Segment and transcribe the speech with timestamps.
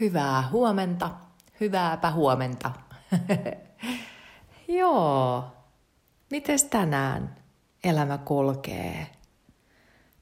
[0.00, 1.10] Hyvää huomenta,
[1.60, 2.70] hyvääpä huomenta.
[4.78, 5.44] Joo,
[6.30, 7.36] mites tänään
[7.84, 9.06] elämä kulkee?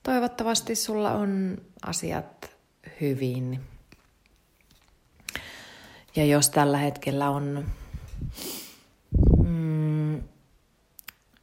[0.03, 2.57] Toivottavasti sulla on asiat
[3.01, 3.61] hyvin.
[6.17, 7.65] Ja jos tällä hetkellä on
[9.45, 10.23] mm,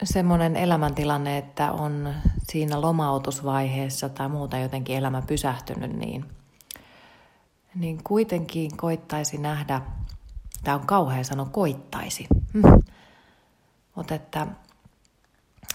[0.04, 2.14] semmoinen elämäntilanne, että on
[2.44, 6.26] siinä lomautusvaiheessa tai muuta jotenkin elämä pysähtynyt, niin,
[7.76, 9.82] niin kuitenkin koittaisi nähdä,
[10.64, 12.84] tämä on kauhea sano koittaisi, hmm.
[13.96, 14.48] mutta että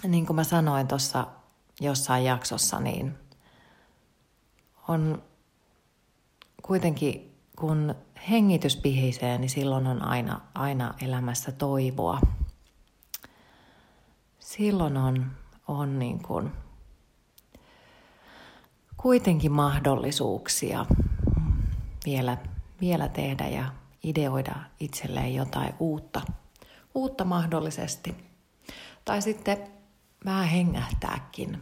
[0.09, 1.27] niin kuin mä sanoin tuossa
[1.81, 3.15] jossain jaksossa, niin
[4.89, 5.23] on
[6.63, 7.95] kuitenkin, kun
[8.31, 12.21] hengitys pihisee, niin silloin on aina, aina elämässä toivoa.
[14.39, 15.31] Silloin on,
[15.69, 16.53] on niin kuin
[18.97, 20.87] kuitenkin mahdollisuuksia
[22.05, 22.37] vielä,
[22.81, 23.65] vielä tehdä ja
[24.03, 26.21] ideoida itselleen jotain uutta,
[26.95, 28.17] uutta mahdollisesti.
[29.05, 29.59] Tai sitten
[30.25, 31.59] vähän hengähtääkin.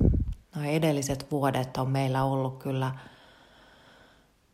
[0.55, 2.94] No edelliset vuodet on meillä ollut kyllä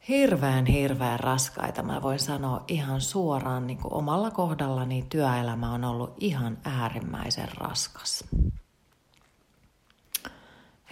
[0.09, 1.83] hirveän, hirveän raskaita.
[1.83, 8.25] Mä voin sanoa ihan suoraan, niin kuin omalla kohdallani työelämä on ollut ihan äärimmäisen raskas.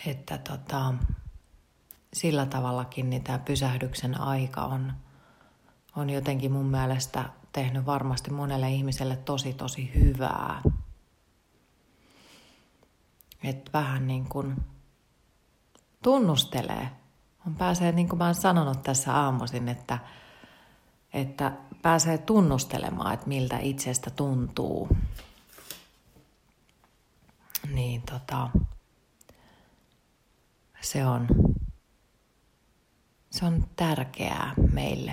[0.06, 0.94] Että tota,
[2.12, 4.92] sillä tavallakin niin tämä pysähdyksen aika on,
[5.96, 10.62] on jotenkin mun mielestä tehnyt varmasti monelle ihmiselle tosi tosi hyvää.
[13.44, 14.56] Että vähän niin kuin
[16.02, 16.90] tunnustelee.
[17.46, 19.98] On pääsee, niin kuin mä oon sanonut tässä aamuisin, että,
[21.12, 24.88] että pääsee tunnustelemaan, että miltä itsestä tuntuu.
[27.72, 28.48] Niin tota,
[30.80, 31.26] se on,
[33.30, 35.12] se on tärkeää meille.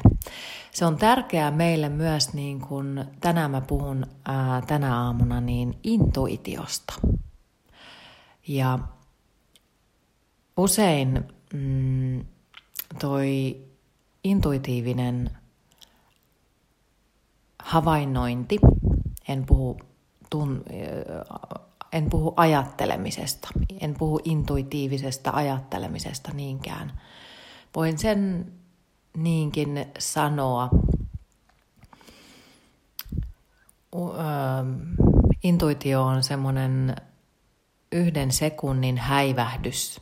[0.72, 6.94] Se on tärkeää meille myös, niin kuin tänään mä puhun ää, tänä aamuna, niin intuitiosta.
[8.48, 8.80] Ja
[10.58, 12.26] usein mm,
[13.00, 13.58] toi
[14.24, 15.32] intuitiivinen
[17.64, 18.60] havainnointi,
[19.28, 19.80] en puhu,
[20.30, 20.64] tun,
[21.92, 23.48] en puhu ajattelemisesta,
[23.80, 27.02] en puhu intuitiivisesta ajattelemisesta niinkään.
[27.76, 28.52] Voin sen
[29.18, 30.70] niinkin sanoa.
[35.44, 36.96] Intuitio on semmoinen
[37.92, 40.02] yhden sekunnin häivähdys,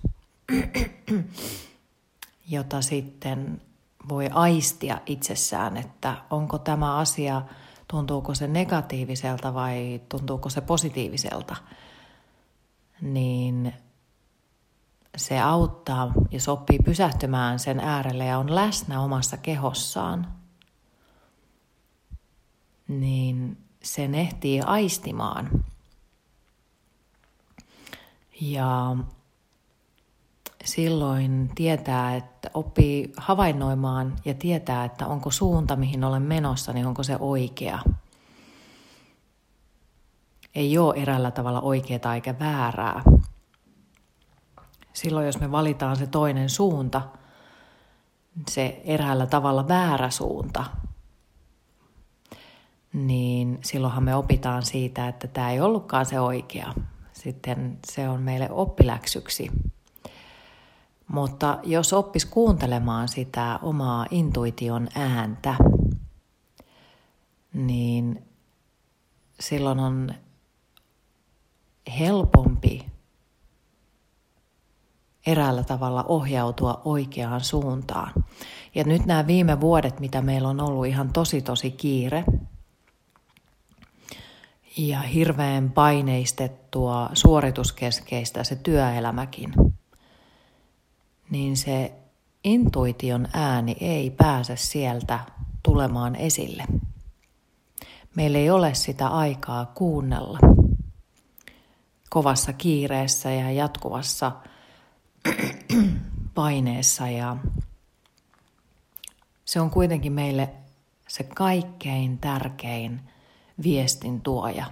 [2.47, 3.61] jota sitten
[4.09, 7.41] voi aistia itsessään, että onko tämä asia,
[7.87, 11.55] tuntuuko se negatiiviselta vai tuntuuko se positiiviselta,
[13.01, 13.73] niin
[15.17, 20.27] se auttaa ja sopii pysähtymään sen äärelle ja on läsnä omassa kehossaan,
[22.87, 25.49] niin sen ehtii aistimaan–
[28.41, 28.95] ja
[30.63, 37.03] silloin tietää, että oppii havainnoimaan ja tietää, että onko suunta, mihin olen menossa, niin onko
[37.03, 37.79] se oikea.
[40.55, 43.01] Ei ole erällä tavalla oikeaa eikä väärää.
[44.95, 47.01] Silloin, jos me valitaan se toinen suunta,
[48.49, 50.65] se eräällä tavalla väärä suunta,
[52.93, 56.73] niin silloinhan me opitaan siitä, että tämä ei ollutkaan se oikea,
[57.13, 59.51] sitten se on meille oppiläksyksi.
[61.07, 65.55] Mutta jos oppis kuuntelemaan sitä omaa intuition ääntä,
[67.53, 68.25] niin
[69.39, 70.11] silloin on
[71.99, 72.94] helpompi
[75.25, 78.11] eräällä tavalla ohjautua oikeaan suuntaan.
[78.75, 82.23] Ja nyt nämä viime vuodet, mitä meillä on ollut ihan tosi tosi kiire,
[84.77, 89.53] ja hirveän paineistettua, suorituskeskeistä se työelämäkin,
[91.29, 91.91] niin se
[92.43, 95.19] intuition ääni ei pääse sieltä
[95.63, 96.63] tulemaan esille.
[98.15, 100.39] Meillä ei ole sitä aikaa kuunnella
[102.09, 104.31] kovassa kiireessä ja jatkuvassa
[106.35, 107.37] paineessa ja
[109.45, 110.49] se on kuitenkin meille
[111.07, 113.01] se kaikkein tärkein
[113.63, 114.65] viestin tuoja.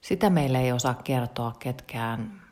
[0.00, 2.42] Sitä meille ei osaa kertoa ketkään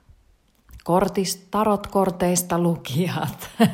[0.84, 3.50] kortist, tarotkorteista lukijat.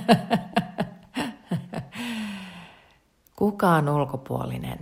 [3.36, 4.78] Kukaan ulkopuolinen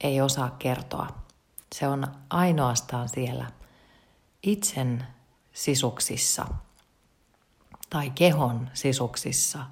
[0.00, 1.08] ei osaa kertoa.
[1.74, 3.50] Se on ainoastaan siellä
[4.42, 5.06] itsen
[5.52, 6.46] sisuksissa
[7.92, 9.64] tai kehon sisuksissa,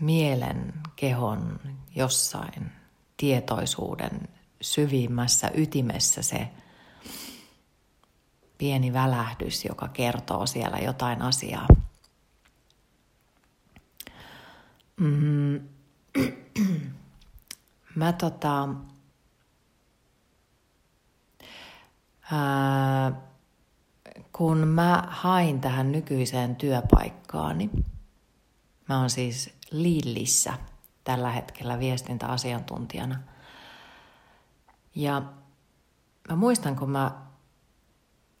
[0.00, 1.60] mielen, kehon,
[1.94, 2.72] jossain
[3.16, 4.28] tietoisuuden
[4.60, 6.48] syvimmässä ytimessä se
[8.58, 11.66] pieni välähdys, joka kertoo siellä jotain asiaa.
[14.96, 15.60] Mm.
[17.94, 18.68] Mä tota,
[22.32, 22.75] ää,
[24.36, 27.70] kun mä hain tähän nykyiseen työpaikkaani,
[28.88, 30.54] mä oon siis Lillissä
[31.04, 33.20] tällä hetkellä viestintäasiantuntijana.
[34.94, 35.22] Ja
[36.28, 37.22] mä muistan, kun mä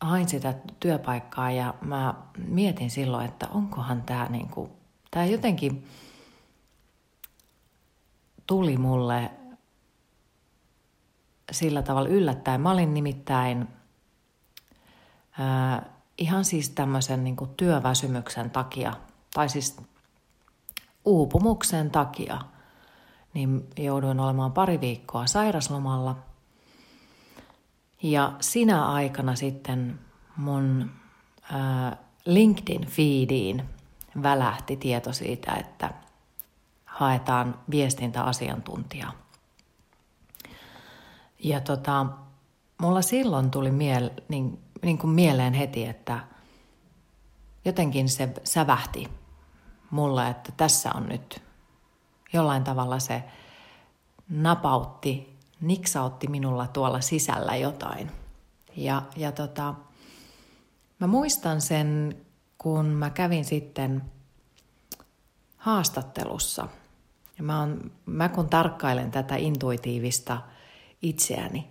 [0.00, 4.70] hain sitä työpaikkaa ja mä mietin silloin, että onkohan tämä niinku,
[5.10, 5.86] tämä jotenkin
[8.46, 9.30] tuli mulle
[11.52, 12.60] sillä tavalla yllättäen.
[12.60, 13.75] Mä olin nimittäin
[16.18, 18.92] ihan siis tämmöisen niin kuin työväsymyksen takia,
[19.34, 19.76] tai siis
[21.04, 22.40] uupumuksen takia,
[23.34, 26.16] niin jouduin olemaan pari viikkoa sairaslomalla.
[28.02, 29.98] Ja sinä aikana sitten
[30.36, 30.90] mun
[31.52, 33.62] ää, LinkedIn-feediin
[34.22, 35.90] välähti tieto siitä, että
[36.84, 39.12] haetaan viestintäasiantuntijaa.
[41.38, 42.06] Ja tota,
[42.78, 46.20] mulla silloin tuli miel, niin, niin kuin mieleen heti, että
[47.64, 49.08] jotenkin se sävähti
[49.90, 51.42] mulle, että tässä on nyt
[52.32, 53.24] jollain tavalla se
[54.28, 58.10] napautti, niksautti minulla tuolla sisällä jotain.
[58.76, 59.74] Ja, ja tota,
[60.98, 62.16] mä muistan sen,
[62.58, 64.02] kun mä kävin sitten
[65.56, 66.68] haastattelussa.
[67.38, 70.38] Ja mä, on, mä kun tarkkailen tätä intuitiivista
[71.02, 71.70] itseäni,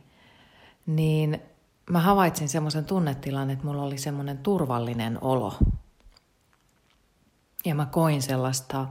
[0.85, 1.41] niin
[1.89, 5.53] mä havaitsin semmoisen tunnetilan, että mulla oli semmoinen turvallinen olo.
[7.65, 8.87] Ja mä koin sellaista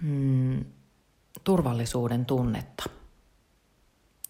[0.00, 0.64] mm,
[1.44, 2.84] turvallisuuden tunnetta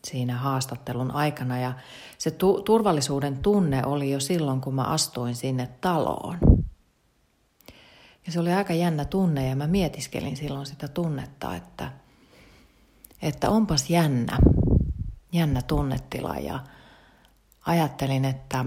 [0.04, 1.58] siinä haastattelun aikana.
[1.58, 1.72] Ja
[2.18, 6.38] se tu- turvallisuuden tunne oli jo silloin, kun mä astuin sinne taloon.
[8.26, 11.92] Ja se oli aika jännä tunne ja mä mietiskelin silloin sitä tunnetta, että,
[13.22, 14.38] että onpas jännä,
[15.32, 16.60] jännä tunnetila ja
[17.66, 18.64] ajattelin, että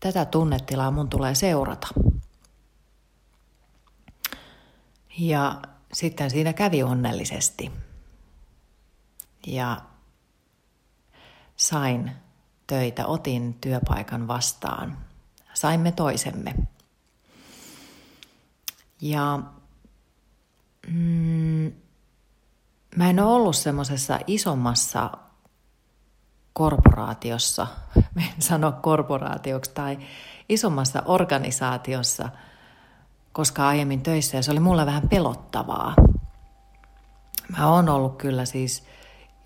[0.00, 1.88] tätä tunnetilaa mun tulee seurata.
[5.18, 5.62] Ja
[5.92, 7.72] sitten siinä kävi onnellisesti.
[9.46, 9.80] Ja
[11.56, 12.12] sain
[12.66, 14.98] töitä, otin työpaikan vastaan.
[15.54, 16.54] Saimme toisemme.
[19.00, 19.38] Ja
[20.86, 21.72] mm,
[22.96, 25.10] mä en ole ollut semmoisessa isommassa
[26.52, 27.66] korporaatiossa,
[28.16, 29.98] en sano korporaatioksi, tai
[30.48, 32.28] isommassa organisaatiossa,
[33.32, 35.94] koska aiemmin töissä, ja se oli mulle vähän pelottavaa.
[37.58, 38.84] Mä oon ollut kyllä siis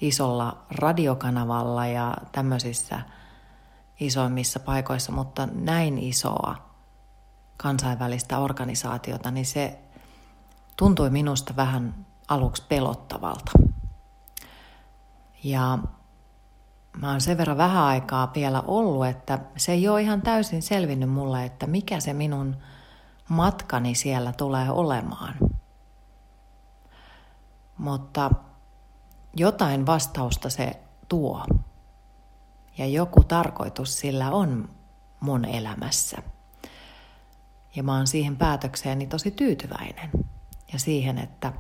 [0.01, 3.01] isolla radiokanavalla ja tämmöisissä
[4.01, 6.57] isoimmissa paikoissa, mutta näin isoa
[7.57, 9.79] kansainvälistä organisaatiota, niin se
[10.77, 13.53] tuntui minusta vähän aluksi pelottavalta.
[15.45, 15.79] Ja
[17.01, 21.11] mä oon sen verran vähän aikaa vielä ollut, että se ei ole ihan täysin selvinnyt
[21.11, 22.57] mulle, että mikä se minun
[23.29, 25.35] matkani siellä tulee olemaan.
[27.79, 28.31] Mutta
[29.37, 31.45] jotain vastausta se tuo.
[32.79, 34.69] Ja joku tarkoitus sillä on
[35.21, 36.23] mun elämässä.
[37.77, 40.11] Ja mä oon siihen päätökseeni tosi tyytyväinen.
[40.73, 41.53] Ja siihen, että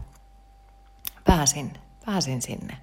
[1.24, 1.72] pääsin,
[2.06, 2.78] pääsin sinne.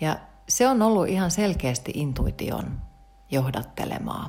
[0.00, 0.16] Ja
[0.50, 2.80] se on ollut ihan selkeästi intuition
[3.30, 4.26] johdattelemaa.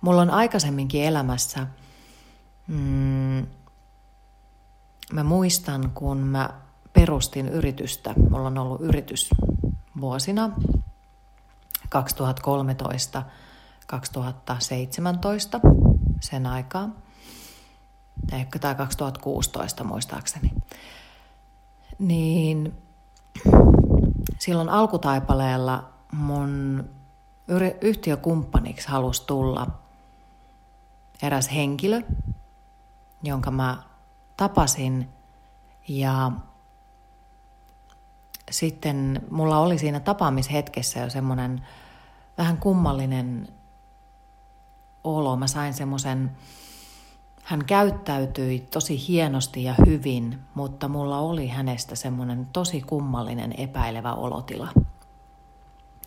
[0.00, 1.66] Mulla on aikaisemminkin elämässä,
[2.66, 3.46] mm,
[5.12, 6.50] mä muistan kun mä
[6.92, 9.30] perustin yritystä, mulla on ollut yritys
[10.00, 10.50] vuosina
[11.88, 13.22] 2013
[13.86, 15.60] 2017
[16.20, 16.88] sen aikaa.
[18.32, 20.52] Ehkä tai 2016 muistaakseni.
[21.98, 22.74] Niin
[24.40, 26.84] silloin alkutaipaleella mun
[27.80, 29.66] yhtiökumppaniksi halusi tulla
[31.22, 32.02] eräs henkilö,
[33.22, 33.82] jonka mä
[34.36, 35.08] tapasin
[35.88, 36.32] ja
[38.50, 41.66] sitten mulla oli siinä tapaamishetkessä jo semmoinen
[42.38, 43.48] vähän kummallinen
[45.04, 45.36] olo.
[45.36, 46.36] Mä sain semmoisen,
[47.50, 54.68] hän käyttäytyi tosi hienosti ja hyvin, mutta mulla oli hänestä semmoinen tosi kummallinen epäilevä olotila.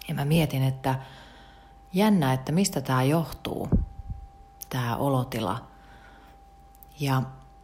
[0.07, 0.99] Ja mä mietin, että
[1.93, 3.69] jännä, että mistä tämä johtuu,
[4.69, 5.67] tämä olotila.
[6.99, 7.21] Ja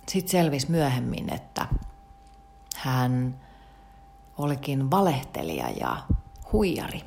[0.08, 1.68] sitten selvisi myöhemmin, että
[2.76, 3.36] hän
[4.38, 5.98] olikin valehtelija ja
[6.52, 7.04] huijari.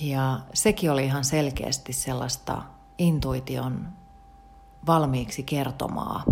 [0.00, 2.62] Ja sekin oli ihan selkeästi sellaista
[2.98, 3.88] intuition
[4.86, 6.24] valmiiksi kertomaa.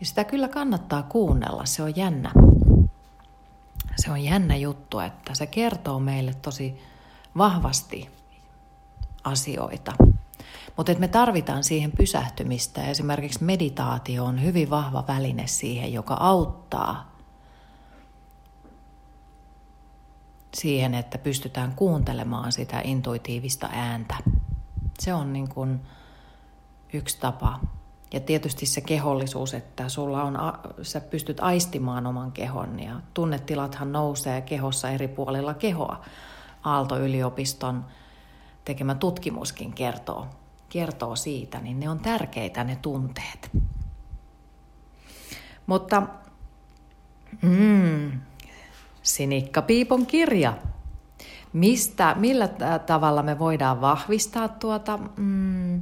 [0.00, 2.30] Ja sitä kyllä kannattaa kuunnella, se on jännä.
[3.96, 6.80] Se on jännä juttu, että se kertoo meille tosi
[7.36, 8.10] vahvasti
[9.24, 9.92] asioita.
[10.76, 12.84] Mutta me tarvitaan siihen pysähtymistä.
[12.84, 17.12] Esimerkiksi meditaatio on hyvin vahva väline siihen, joka auttaa
[20.54, 24.14] siihen, että pystytään kuuntelemaan sitä intuitiivista ääntä.
[25.00, 25.80] Se on niin kuin
[26.92, 27.60] yksi tapa.
[28.12, 30.38] Ja tietysti se kehollisuus, että sulla on,
[30.82, 36.04] sä pystyt aistimaan oman kehon ja tunnetilathan nousee kehossa eri puolilla kehoa.
[36.62, 37.84] Aalto-yliopiston
[38.64, 40.26] tekemä tutkimuskin kertoo,
[40.68, 43.50] kertoo siitä, niin ne on tärkeitä ne tunteet.
[45.66, 46.02] Mutta
[47.42, 48.20] mm,
[49.02, 50.56] Sinikka Piipon kirja.
[51.58, 52.48] Mistä, millä
[52.86, 55.80] tavalla me voidaan vahvistaa tuota mm,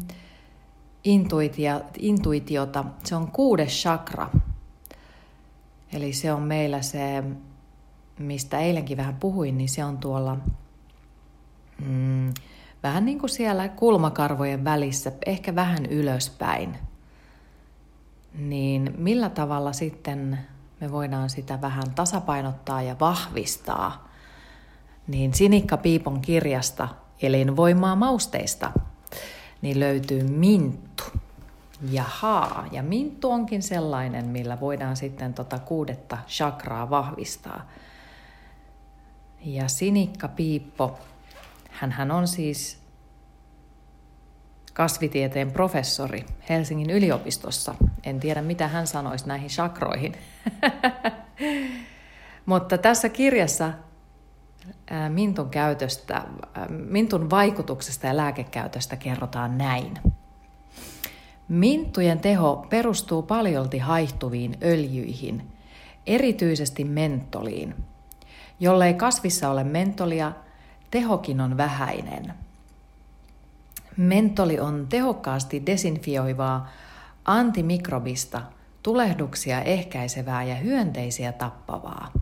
[1.05, 2.85] intuitia, intuitiota?
[3.05, 4.31] Se on kuudes chakra.
[5.93, 7.25] Eli se on meillä se,
[8.19, 10.37] mistä eilenkin vähän puhuin, niin se on tuolla
[11.87, 12.35] mm,
[12.83, 16.79] vähän niin kuin siellä kulmakarvojen välissä, ehkä vähän ylöspäin.
[18.35, 20.39] Niin millä tavalla sitten
[20.81, 24.06] me voidaan sitä vähän tasapainottaa ja vahvistaa,
[25.07, 26.89] niin Sinikka Piipon kirjasta
[27.23, 28.73] Elinvoimaa mausteista
[29.63, 31.05] niin löytyy minttu.
[31.91, 37.71] Jahaa, ja minttu onkin sellainen, millä voidaan sitten tota kuudetta chakraa vahvistaa.
[39.45, 40.99] Ja Sinikka Piippo,
[41.71, 42.79] hän on siis
[44.73, 47.75] kasvitieteen professori Helsingin yliopistossa.
[48.05, 50.17] En tiedä, mitä hän sanoisi näihin chakroihin.
[52.47, 53.73] Mutta tässä kirjassa
[55.09, 56.23] mintun käytöstä,
[56.69, 59.99] mintun vaikutuksesta ja lääkekäytöstä kerrotaan näin.
[61.49, 65.43] Minttujen teho perustuu paljolti haihtuviin öljyihin,
[66.07, 67.75] erityisesti mentoliin.
[68.61, 70.33] Jollei kasvissa ole mentolia,
[70.91, 72.33] tehokin on vähäinen–
[73.97, 76.69] Mentoli on tehokkaasti desinfioivaa,
[77.25, 78.43] antimikrobista,
[78.83, 82.13] tulehduksia ehkäisevää ja hyönteisiä tappavaa.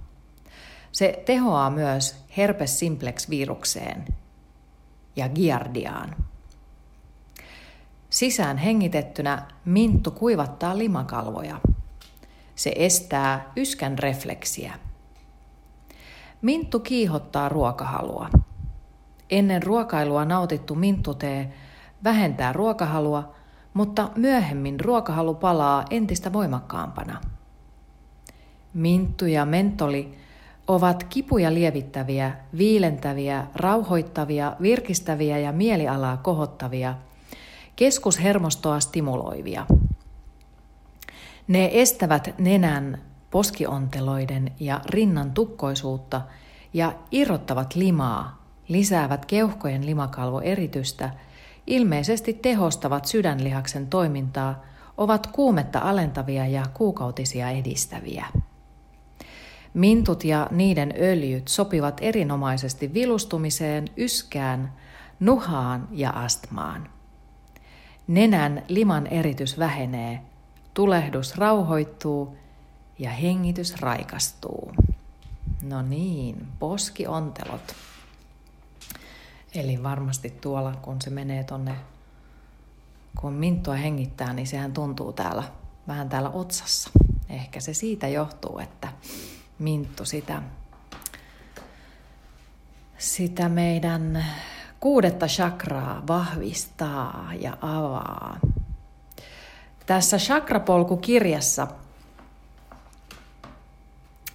[0.94, 4.04] Se tehoaa myös herpes simplex virukseen
[5.16, 6.16] ja giardiaan.
[8.10, 11.60] Sisään hengitettynä minttu kuivattaa limakalvoja.
[12.54, 14.78] Se estää yskän refleksiä.
[16.42, 18.30] Minttu kiihottaa ruokahalua.
[19.30, 21.52] Ennen ruokailua nautittu minttutee
[22.04, 23.34] vähentää ruokahalua,
[23.74, 27.20] mutta myöhemmin ruokahalu palaa entistä voimakkaampana.
[28.74, 30.23] Minttu ja mentoli
[30.66, 36.94] ovat kipuja lievittäviä, viilentäviä, rauhoittavia, virkistäviä ja mielialaa kohottavia,
[37.76, 39.66] keskushermostoa stimuloivia.
[41.48, 46.20] Ne estävät nenän, poskionteloiden ja rinnan tukkoisuutta
[46.74, 51.10] ja irrottavat limaa, lisäävät keuhkojen limakalvoeritystä–
[51.66, 54.62] ilmeisesti tehostavat sydänlihaksen toimintaa,
[54.96, 58.26] ovat kuumetta alentavia ja kuukautisia edistäviä.
[59.74, 64.72] Mintut ja niiden öljyt sopivat erinomaisesti vilustumiseen, yskään,
[65.20, 66.88] nuhaan ja astmaan.
[68.06, 70.20] Nenän liman eritys vähenee,
[70.74, 72.36] tulehdus rauhoittuu
[72.98, 74.72] ja hengitys raikastuu.
[75.62, 77.74] No niin, poskiontelot.
[79.54, 81.74] Eli varmasti tuolla, kun se menee tonne,
[83.20, 85.42] kun minttua hengittää, niin sehän tuntuu täällä,
[85.88, 86.90] vähän täällä otsassa.
[87.28, 88.88] Ehkä se siitä johtuu, että
[89.58, 90.42] minttu sitä,
[92.98, 94.26] sitä meidän
[94.80, 98.38] kuudetta chakraa vahvistaa ja avaa.
[99.86, 101.68] Tässä chakrapolku-kirjassa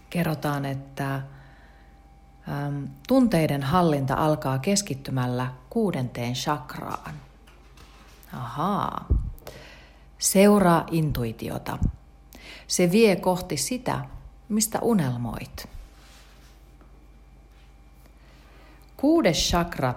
[0.09, 1.21] kerrotaan, että
[3.07, 7.13] tunteiden hallinta alkaa keskittymällä kuudenteen chakraan.
[8.33, 9.05] Ahaa.
[10.17, 11.77] Seuraa intuitiota.
[12.67, 14.05] Se vie kohti sitä,
[14.49, 15.69] mistä unelmoit.
[18.97, 19.93] Kuudes chakra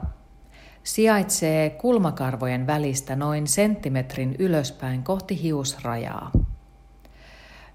[0.84, 6.30] sijaitsee kulmakarvojen välistä noin senttimetrin ylöspäin kohti hiusrajaa.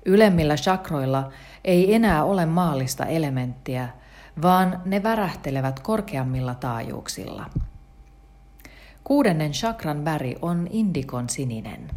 [0.05, 1.31] Ylemmillä chakroilla
[1.65, 3.89] ei enää ole maallista elementtiä,
[4.41, 7.49] vaan ne värähtelevät korkeammilla taajuuksilla.
[9.03, 11.89] Kuudennen chakran väri on indikon sininen.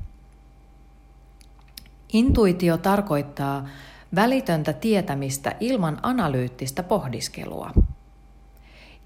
[2.12, 3.68] Intuitio tarkoittaa
[4.14, 7.70] välitöntä tietämistä ilman analyyttistä pohdiskelua.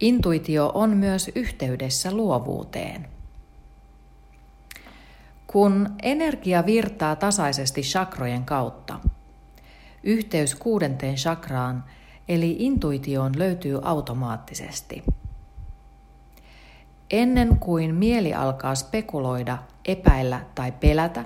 [0.00, 3.08] Intuitio on myös yhteydessä luovuuteen.
[5.46, 9.00] Kun energia virtaa tasaisesti chakrojen kautta,
[10.02, 11.84] yhteys kuudenteen chakraan
[12.28, 15.02] eli intuitioon löytyy automaattisesti.
[17.10, 21.24] Ennen kuin mieli alkaa spekuloida, epäillä tai pelätä,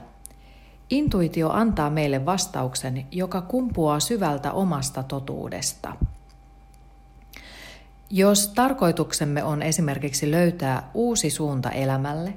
[0.91, 5.95] intuitio antaa meille vastauksen, joka kumpuaa syvältä omasta totuudesta.
[8.11, 12.35] Jos tarkoituksemme on esimerkiksi löytää uusi suunta elämälle,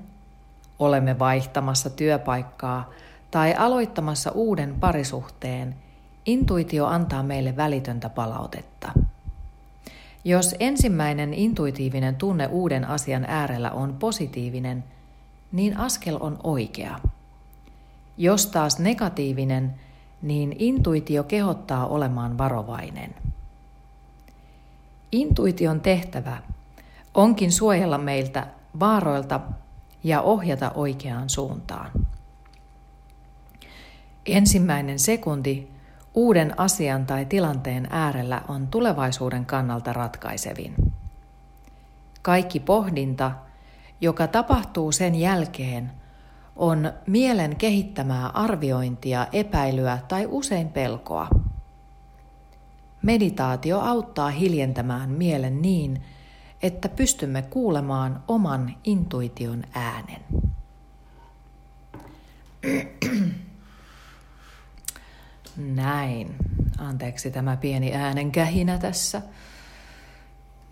[0.80, 2.90] olemme vaihtamassa työpaikkaa
[3.32, 5.76] tai aloittamassa uuden parisuhteen,
[6.26, 8.92] intuitio antaa meille välitöntä palautetta.
[10.26, 14.84] Jos ensimmäinen intuitiivinen tunne uuden asian äärellä on positiivinen,
[15.52, 17.00] niin askel on oikea.
[18.18, 19.74] Jos taas negatiivinen,
[20.22, 23.16] niin intuitio kehottaa olemaan varovainen.
[25.12, 26.38] Intuition tehtävä
[27.14, 28.48] onkin suojella meiltä
[28.80, 29.40] vaaroilta
[30.04, 31.92] ja ohjata oikeaan suuntaan.
[34.26, 35.72] Ensimmäinen sekunti
[36.14, 40.74] uuden asian tai tilanteen äärellä on tulevaisuuden kannalta ratkaisevin.
[42.22, 43.32] Kaikki pohdinta,
[44.02, 45.92] joka tapahtuu sen jälkeen,
[46.62, 51.28] on mielen kehittämää arviointia, epäilyä tai usein pelkoa.
[53.02, 56.02] Meditaatio auttaa hiljentämään mielen niin,
[56.62, 60.22] että pystymme kuulemaan oman intuition äänen.
[65.58, 66.36] Näin.
[66.78, 69.22] Anteeksi tämä pieni äänen kähinä tässä.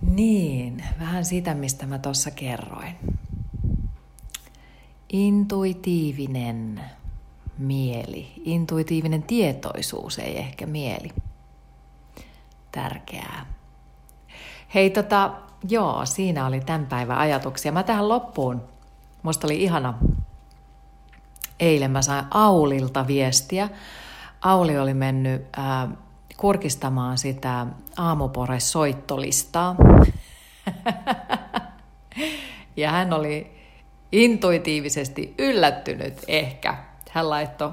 [0.01, 2.95] Niin, vähän sitä, mistä mä tuossa kerroin.
[5.09, 6.81] Intuitiivinen
[7.57, 11.09] mieli, intuitiivinen tietoisuus, ei ehkä mieli.
[12.71, 13.45] Tärkeää.
[14.73, 15.31] Hei, tota,
[15.69, 17.71] joo, siinä oli tämän päivän ajatuksia.
[17.71, 18.61] Mä tähän loppuun,
[19.23, 19.93] musta oli ihana,
[21.59, 23.69] eilen mä sain Aulilta viestiä.
[24.41, 25.89] Auli oli mennyt äh,
[26.37, 27.67] kurkistamaan sitä
[27.97, 29.75] aamupore-soittolistaa.
[32.77, 33.58] ja hän oli
[34.11, 36.77] intuitiivisesti yllättynyt ehkä.
[37.11, 37.71] Hän laittoi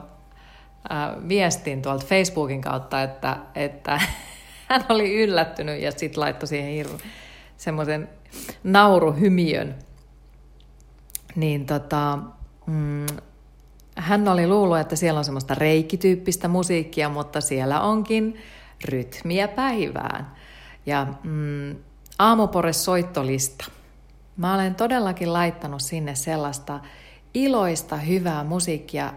[0.93, 4.01] äh, viestin tuolta Facebookin kautta, että, että
[4.69, 7.01] hän oli yllättynyt ja sitten laittoi siihen hirveän
[7.57, 8.09] semmoisen
[8.65, 9.75] nauruhymiön.
[11.37, 12.19] Niin tota,
[12.67, 13.07] mm,
[13.97, 18.37] hän oli luullut, että siellä on semmoista reikityyppistä musiikkia, mutta siellä onkin
[18.85, 20.33] rytmiä päivään.
[20.87, 21.77] Ja mm,
[22.19, 23.65] aamupore soittolista.
[24.37, 26.81] Mä olen todellakin laittanut sinne sellaista
[27.35, 29.13] iloista, hyvää musiikkia,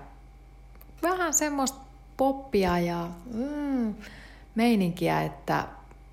[1.01, 1.79] vähän semmoista
[2.17, 3.95] poppia ja mm,
[4.55, 5.65] meininkiä, että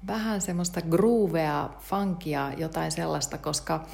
[0.06, 3.86] vähän semmoista groovea, funkia, jotain sellaista, koska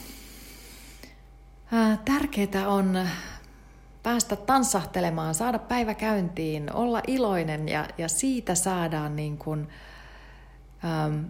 [2.04, 3.08] tärkeää on
[4.02, 9.68] päästä tanssahtelemaan, saada päivä käyntiin, olla iloinen ja, ja siitä saadaan niin kuin,
[10.84, 11.24] ähm,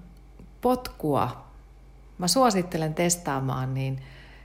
[0.60, 1.51] potkua.
[2.18, 4.02] Mä suosittelen testaamaan, niin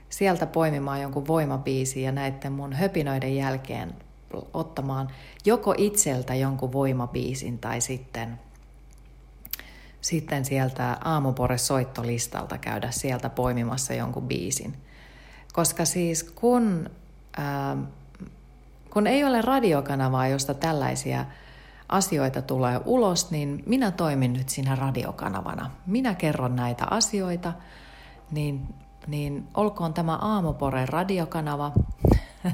[0.08, 3.94] sieltä poimimaan jonkun voimabiisi ja näiden mun höpinöiden jälkeen
[4.54, 5.08] ottamaan
[5.44, 8.40] joko itseltä jonkun voimabiisin tai sitten,
[10.00, 14.76] sitten sieltä aamupore soittolistalta käydä sieltä poimimassa jonkun biisin.
[15.52, 16.90] Koska siis kun
[17.38, 17.80] ähm,
[18.90, 21.24] kun ei ole radiokanavaa, josta tällaisia
[21.88, 25.70] asioita tulee ulos, niin minä toimin nyt siinä radiokanavana.
[25.86, 27.52] Minä kerron näitä asioita,
[28.30, 28.74] niin,
[29.06, 31.72] niin olkoon tämä Aamupore radiokanava,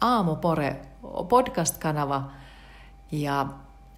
[0.00, 0.76] Aamupore
[1.28, 2.30] podcast-kanava
[3.12, 3.46] ja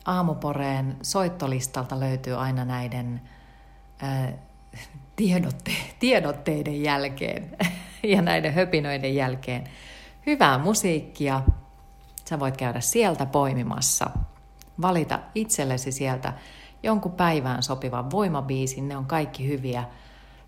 [0.05, 3.21] Aamuporeen soittolistalta löytyy aina näiden
[4.03, 4.33] ää,
[5.17, 7.57] tiedotte, tiedotteiden jälkeen
[8.03, 9.65] ja näiden höpinöiden jälkeen
[10.27, 11.43] hyvää musiikkia,
[12.31, 14.11] Sä voit käydä sieltä poimimassa,
[14.83, 16.33] valita itsellesi sieltä
[16.83, 19.85] jonkun päivään sopivan voimabiisin, ne on kaikki hyviä.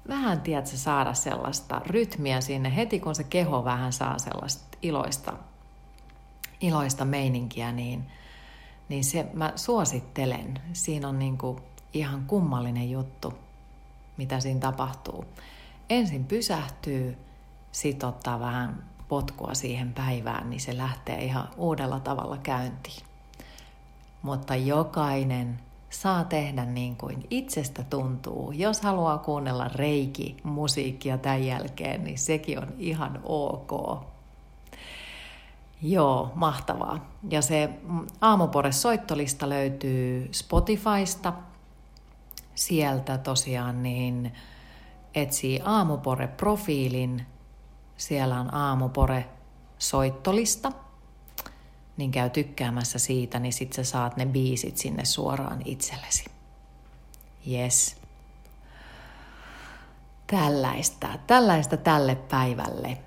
[0.09, 5.33] Vähän, tiedätkö, saada sellaista rytmiä sinne heti, kun se keho vähän saa sellaista iloista,
[6.61, 8.07] iloista meininkiä, niin,
[8.89, 10.59] niin se mä suosittelen.
[10.73, 11.59] Siinä on niin kuin
[11.93, 13.35] ihan kummallinen juttu,
[14.17, 15.25] mitä siinä tapahtuu.
[15.91, 17.19] Ensin pysähtyy,
[17.73, 23.12] sitten ottaa vähän potkua siihen päivään, niin se lähtee ihan uudella tavalla käyntiin.
[24.23, 28.53] Mutta jokainen saa tehdä niin kuin itsestä tuntuu.
[28.53, 34.03] Jos haluaa kuunnella reiki musiikkia tämän jälkeen, niin sekin on ihan ok.
[35.83, 37.11] Joo, mahtavaa.
[37.31, 37.71] Ja se
[38.21, 41.33] Aamupore soittolista löytyy Spotifysta.
[42.55, 44.33] Sieltä tosiaan niin
[45.15, 47.23] etsii Aamupore-profiilin.
[47.97, 49.29] Siellä on Aamupore
[49.79, 50.73] soittolista.
[52.03, 56.25] Niin käy tykkäämässä siitä, niin sit sä saat ne biisit sinne suoraan itsellesi.
[57.51, 57.97] Yes.
[60.27, 62.99] Tällaista, tällaista tälle päivälle.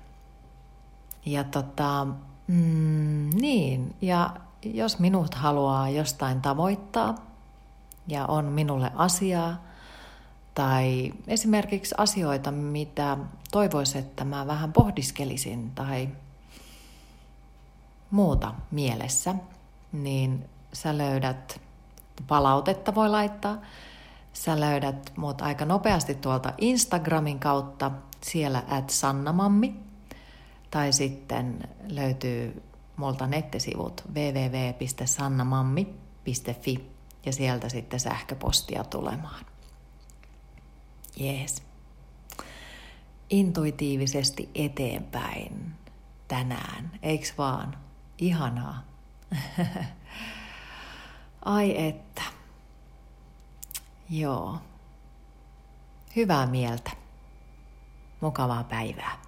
[1.26, 2.06] Ja tota,
[2.48, 7.14] Mm, niin, ja jos minut haluaa jostain tavoittaa
[8.08, 9.64] ja on minulle asiaa
[10.54, 13.18] tai esimerkiksi asioita, mitä
[13.52, 16.08] toivoisin, että mä vähän pohdiskelisin tai
[18.10, 19.34] muuta mielessä,
[19.92, 21.60] niin sä löydät
[22.26, 23.58] palautetta voi laittaa.
[24.32, 27.90] Sä löydät mut aika nopeasti tuolta Instagramin kautta
[28.22, 29.74] siellä at sannamammi
[30.70, 32.62] tai sitten löytyy
[32.96, 39.44] multa nettisivut www.sannamammi.fi ja sieltä sitten sähköpostia tulemaan.
[41.16, 41.62] Jees.
[43.30, 45.74] Intuitiivisesti eteenpäin
[46.28, 47.85] tänään, eiks vaan?
[48.18, 48.82] Ihanaa.
[51.44, 52.22] Ai että.
[54.10, 54.58] Joo.
[56.16, 56.90] Hyvää mieltä.
[58.20, 59.25] Mukavaa päivää.